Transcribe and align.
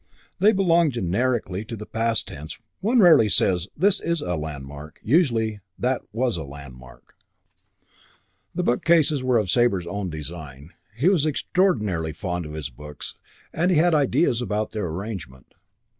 They 0.39 0.51
belong 0.51 0.89
generically 0.89 1.63
to 1.65 1.75
the 1.75 1.85
past 1.85 2.27
tense; 2.27 2.57
one 2.79 3.01
rarely 3.01 3.29
says, 3.29 3.67
"This 3.77 3.99
is 3.99 4.21
a 4.21 4.33
landmark"; 4.35 4.99
usually 5.03 5.59
"That 5.77 6.01
was 6.11 6.37
a 6.37 6.43
landmark." 6.43 7.13
IV 7.19 8.25
The 8.55 8.63
bookcases 8.63 9.21
were 9.23 9.37
of 9.37 9.51
Sabre's 9.51 9.85
own 9.85 10.09
design. 10.09 10.71
He 10.95 11.07
was 11.07 11.27
extraordinarily 11.27 12.13
fond 12.13 12.47
of 12.47 12.53
his 12.53 12.71
books 12.71 13.13
and 13.53 13.69
he 13.69 13.77
had 13.77 13.93
ideas 13.93 14.41
about 14.41 14.71
their 14.71 14.87
arrangement. 14.87 15.53